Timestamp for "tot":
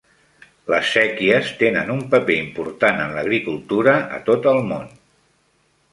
4.31-4.49